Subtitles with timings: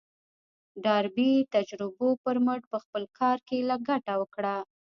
[0.83, 3.57] ډاربي د تجربو پر مټ په خپل کار کې
[3.87, 4.55] ګټه وکړه.